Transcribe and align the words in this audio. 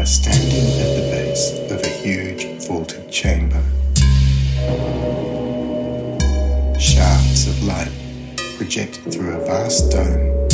Radio. 0.00 0.06
standing 0.06 0.80
at 0.80 0.94
the 0.96 1.06
base 1.10 1.58
of 1.70 1.82
a 1.82 1.88
huge 1.88 2.66
vaulted 2.66 3.10
chamber. 3.10 3.62
Shafts 6.78 7.46
of 7.46 7.62
light 7.64 7.92
project 8.56 9.00
through 9.10 9.36
a 9.36 9.44
vast 9.44 9.90
dome 9.90 10.48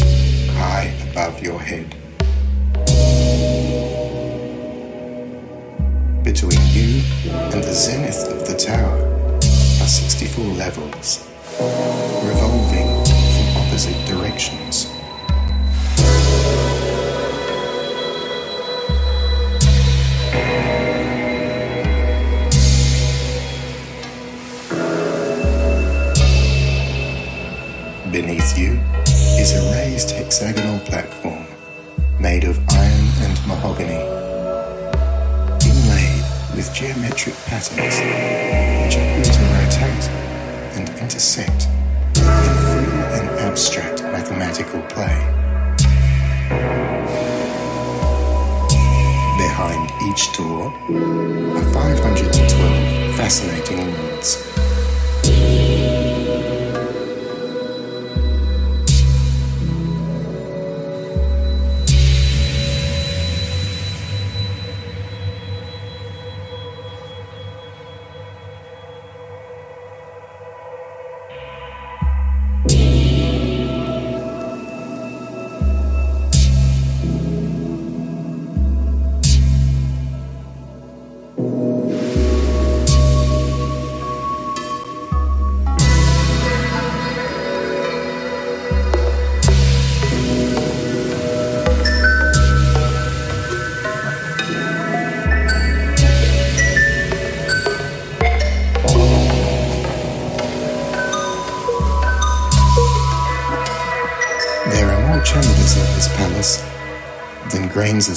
high 0.56 0.92
above 1.10 1.40
your 1.42 1.60
head. 1.60 1.94
Between 6.24 6.60
you 6.72 7.02
and 7.30 7.62
the 7.62 7.72
zenith 7.72 8.26
of 8.28 8.46
the 8.48 8.56
tower 8.56 8.98
are 9.80 9.88
64 9.88 10.44
levels, 10.56 11.24
revolving 12.24 12.88
in 13.06 13.56
opposite 13.56 14.06
directions. 14.06 14.65
Beneath 28.54 28.58
you 28.58 28.80
is 29.40 29.54
a 29.54 29.72
raised 29.72 30.10
hexagonal 30.10 30.78
platform 30.80 31.46
made 32.20 32.44
of 32.44 32.56
iron 32.68 33.06
and 33.22 33.46
mahogany, 33.46 33.98
inlaid 35.66 36.22
with 36.54 36.72
geometric 36.72 37.34
patterns 37.46 37.98
which 38.84 38.94
appear 38.94 39.24
to 39.24 39.42
rotate 39.50 40.08
and 40.76 40.88
intersect 41.00 41.66
in 42.18 42.56
free 42.70 42.92
and 43.18 43.28
abstract 43.40 44.02
mathematical 44.04 44.80
play. 44.82 45.16
Behind 49.38 49.90
each 50.08 50.32
door 50.36 50.72
are 51.56 51.72
512 51.72 53.16
fascinating 53.16 53.92
rooms. 53.92 54.55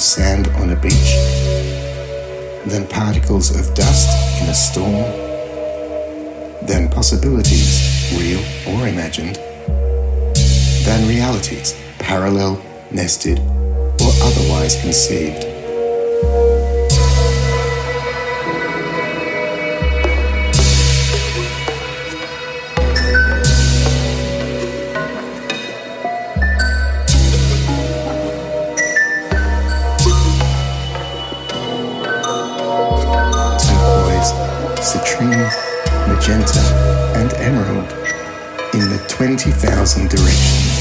Of 0.00 0.04
sand 0.04 0.48
on 0.56 0.70
a 0.70 0.76
beach, 0.76 1.12
than 2.64 2.86
particles 2.88 3.50
of 3.50 3.74
dust 3.74 4.08
in 4.40 4.48
a 4.48 4.54
storm, 4.54 5.04
than 6.66 6.88
possibilities, 6.88 8.10
real 8.16 8.40
or 8.68 8.88
imagined, 8.88 9.36
than 10.86 11.06
realities, 11.06 11.78
parallel, 11.98 12.58
nested, 12.90 13.38
or 14.00 14.12
otherwise 14.22 14.80
conceived. 14.80 15.44
Magenta, 36.10 36.60
and 37.14 37.32
emerald 37.34 37.88
in 38.74 38.88
the 38.90 39.04
20,000 39.08 40.10
directions 40.10 40.80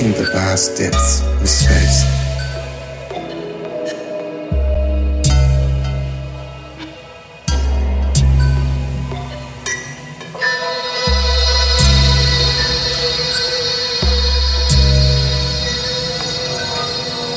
in 0.00 0.12
the 0.12 0.28
vast 0.32 0.78
depths 0.78 1.22
of 1.40 1.48
space. 1.48 2.04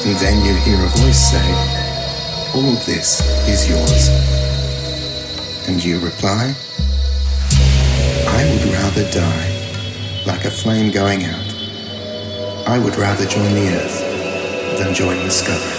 And 0.05 0.15
then 0.17 0.45
you 0.45 0.53
hear 0.61 0.77
a 0.77 0.89
voice 0.99 1.31
say, 1.31 1.49
All 2.53 2.75
this 2.85 3.21
is 3.49 3.67
yours. 3.67 4.09
And 5.67 5.83
you 5.83 5.99
reply, 5.99 6.53
I 8.45 8.51
would 8.51 8.65
rather 8.65 9.09
die 9.09 10.23
like 10.27 10.45
a 10.45 10.51
flame 10.51 10.91
going 10.91 11.25
out. 11.25 11.55
I 12.67 12.77
would 12.77 12.95
rather 12.95 13.25
join 13.25 13.51
the 13.55 13.69
earth 13.69 14.77
than 14.77 14.93
join 14.93 15.17
the 15.23 15.31
sky. 15.31 15.74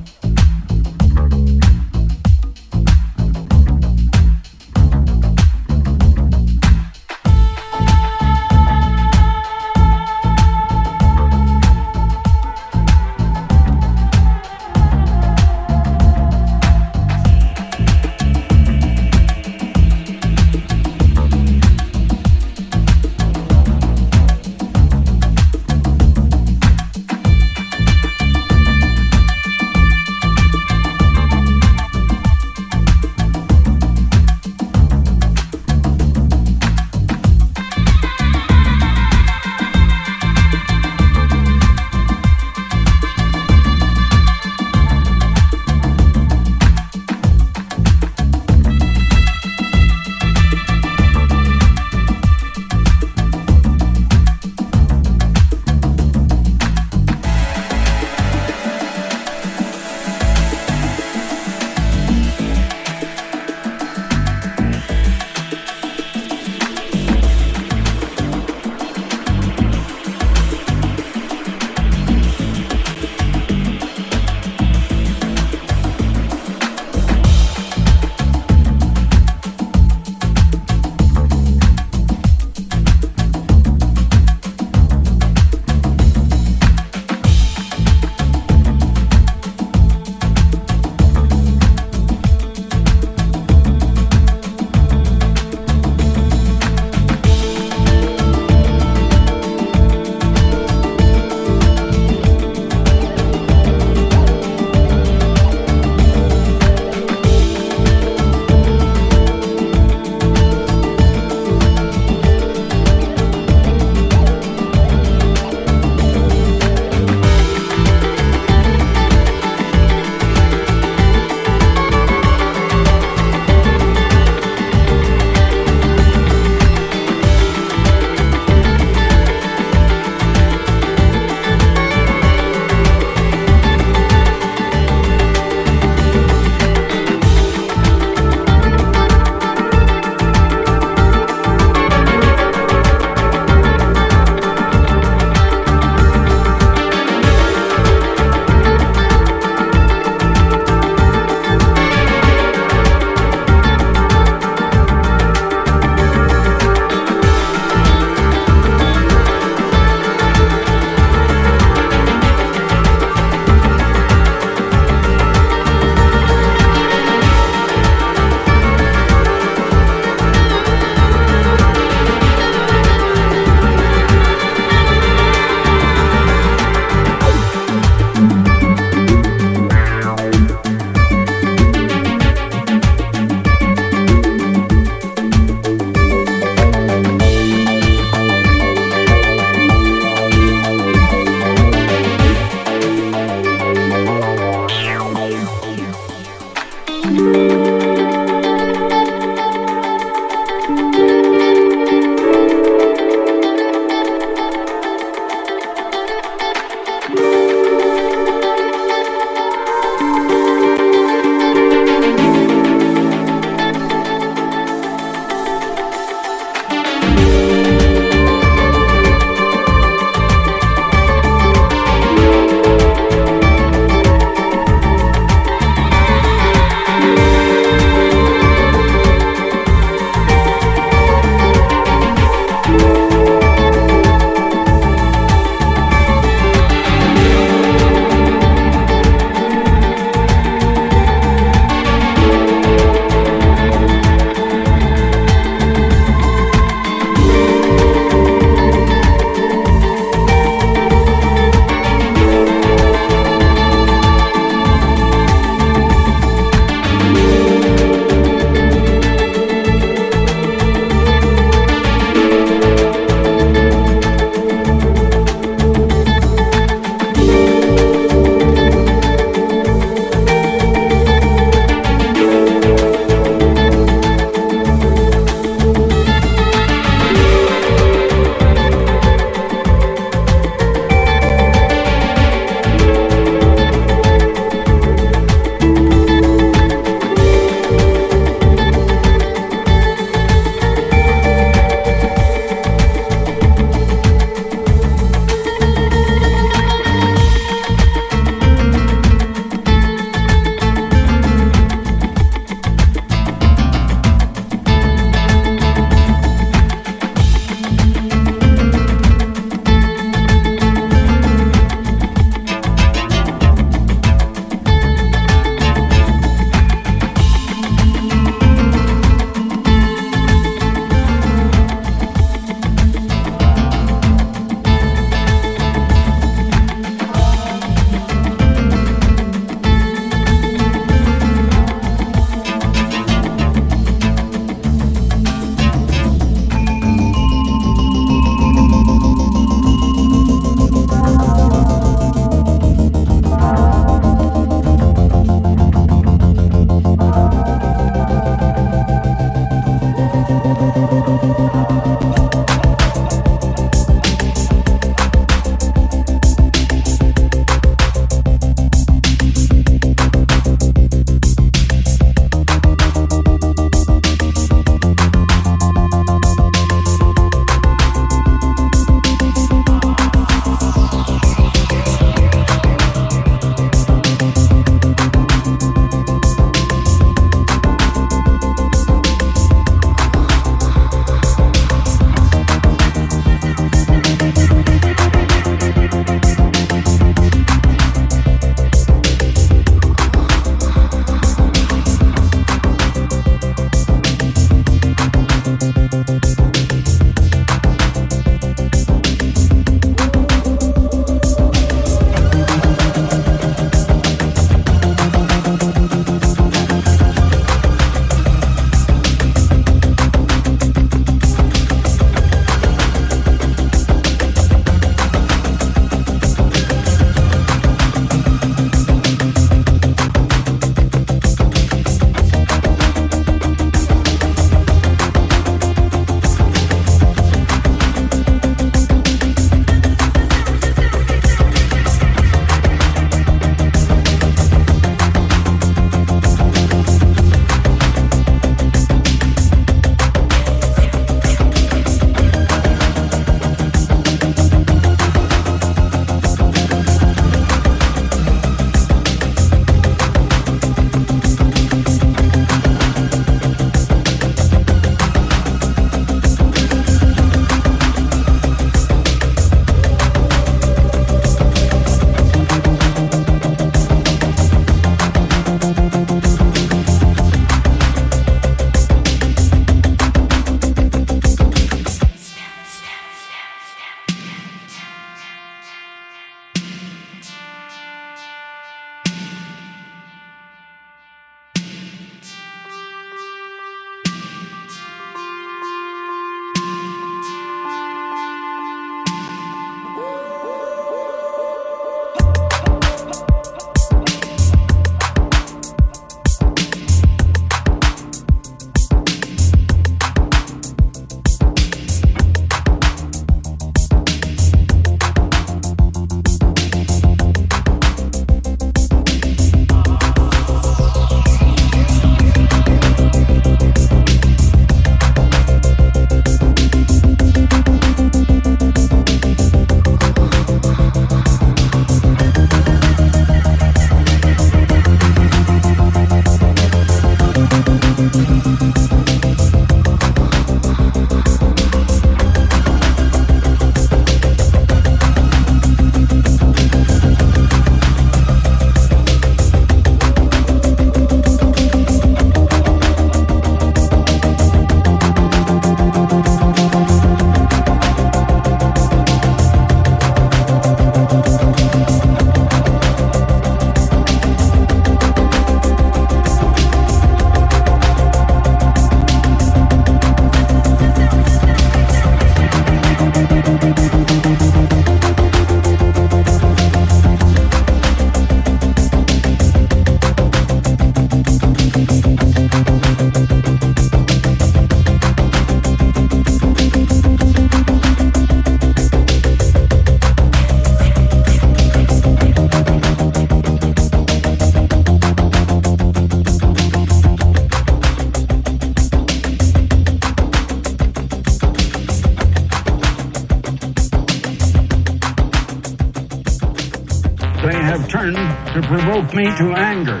Me 599.14 599.24
to 599.24 599.52
anger, 599.52 600.00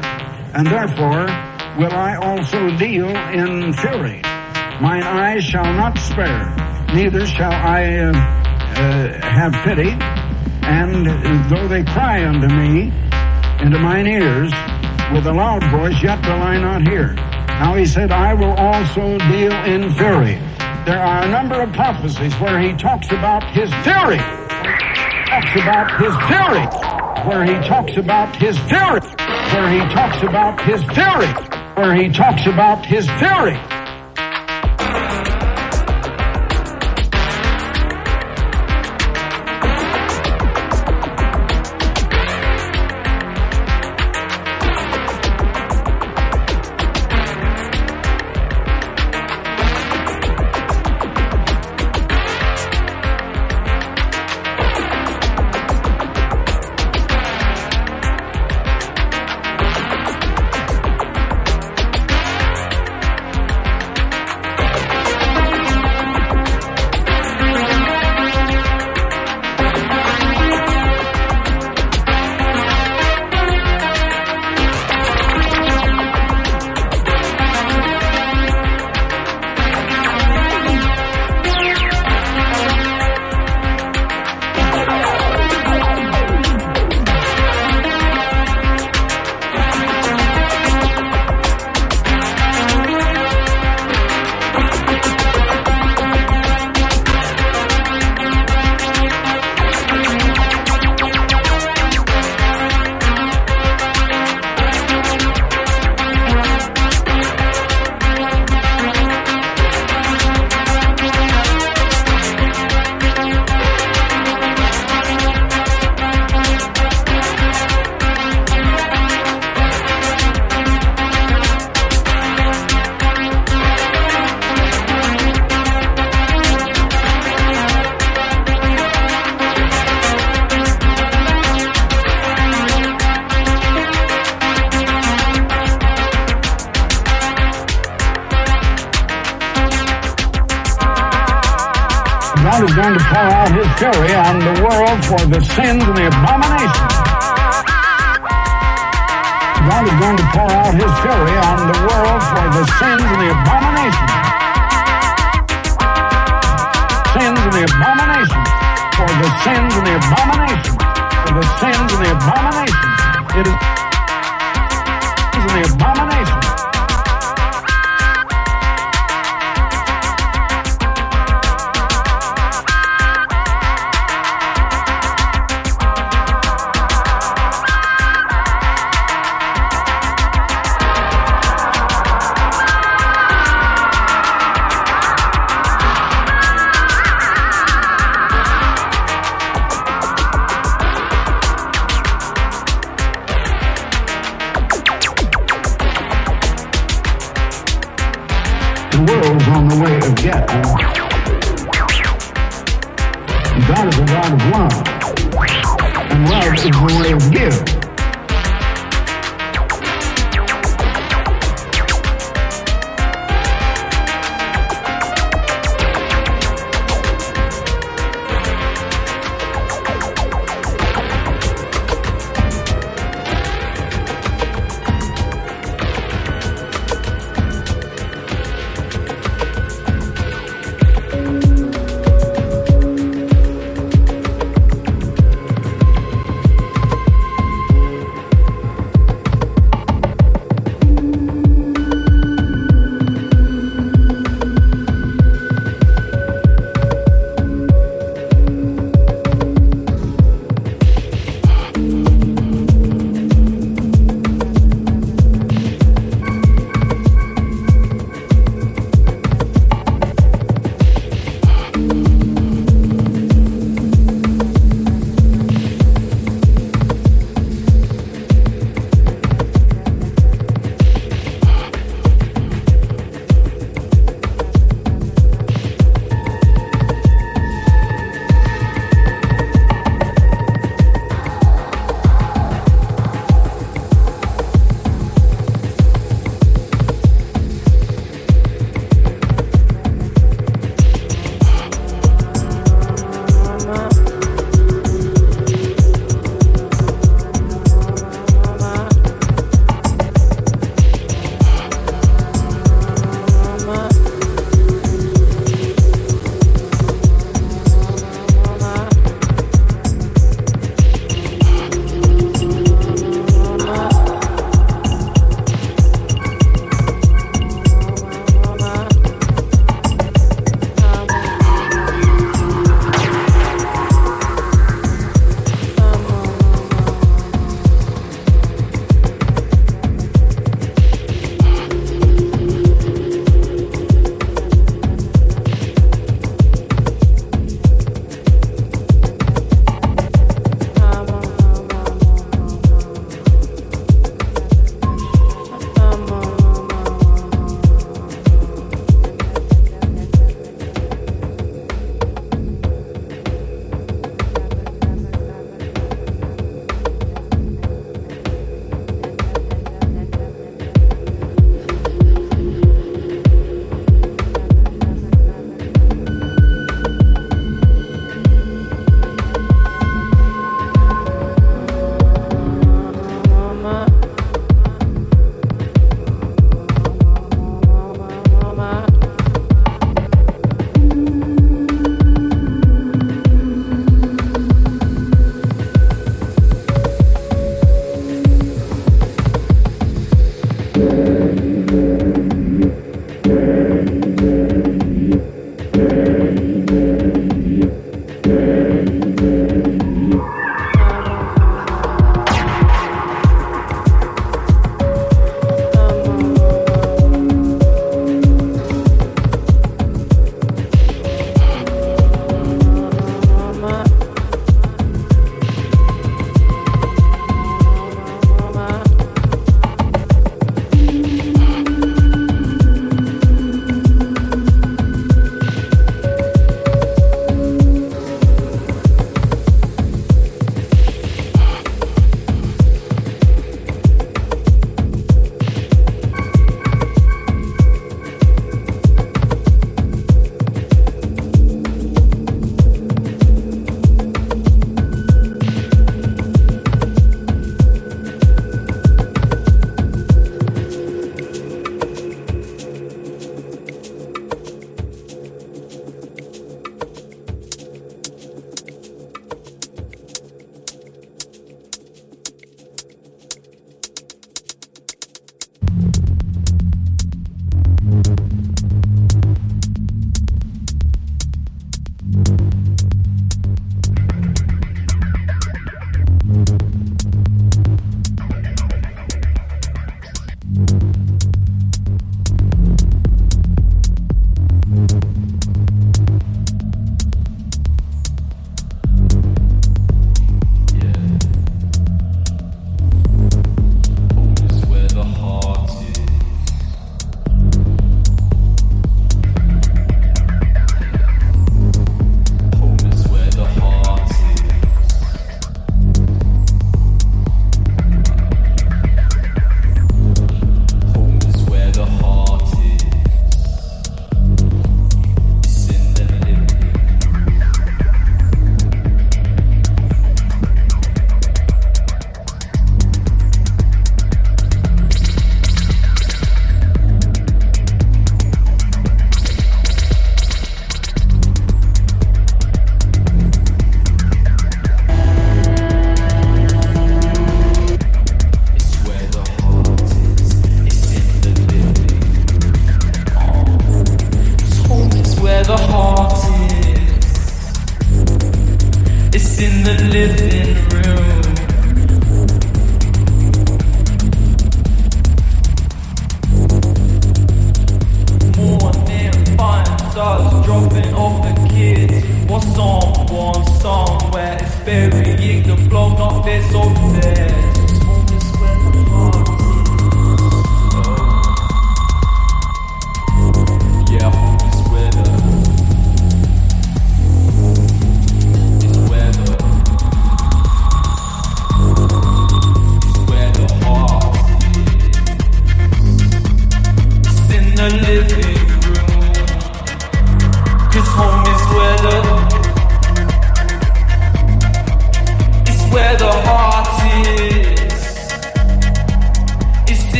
and 0.54 0.66
therefore 0.66 1.26
will 1.78 1.92
I 1.92 2.16
also 2.16 2.76
deal 2.76 3.08
in 3.08 3.72
fury. 3.72 4.20
Mine 4.80 5.02
eyes 5.02 5.44
shall 5.44 5.64
not 5.64 5.98
spare, 5.98 6.54
neither 6.94 7.26
shall 7.26 7.52
I 7.52 7.98
uh, 7.98 8.12
uh, 8.12 9.30
have 9.30 9.52
pity. 9.64 9.90
And 10.62 11.50
though 11.50 11.68
they 11.68 11.82
cry 11.84 12.24
unto 12.24 12.48
me 12.48 12.92
into 13.60 13.78
mine 13.78 14.06
ears 14.06 14.52
with 15.12 15.26
a 15.26 15.32
loud 15.32 15.62
voice, 15.70 16.02
yet 16.02 16.24
will 16.24 16.42
I 16.42 16.58
not 16.58 16.82
hear. 16.88 17.14
Now 17.14 17.74
he 17.74 17.84
said, 17.84 18.10
I 18.10 18.32
will 18.34 18.52
also 18.52 19.18
deal 19.18 19.52
in 19.64 19.92
fury. 19.94 20.38
There 20.86 21.02
are 21.02 21.24
a 21.24 21.28
number 21.28 21.60
of 21.60 21.72
prophecies 21.74 22.34
where 22.36 22.58
he 22.58 22.72
talks 22.72 23.08
about 23.08 23.44
his 23.50 23.70
fury. 23.84 24.16
Talks 24.16 25.54
about 25.56 26.00
his 26.00 26.14
fury. 26.26 26.66
Where 27.28 27.44
he 27.44 27.68
talks 27.68 27.96
about 27.98 28.34
his 28.36 28.58
fury. 28.60 28.99
Where 29.52 29.68
he 29.68 29.80
talks 29.92 30.22
about 30.22 30.60
his 30.62 30.80
fury. 30.84 31.26
Where 31.74 31.94
he 31.94 32.08
talks 32.08 32.46
about 32.46 32.86
his 32.86 33.10
fury. 33.18 33.58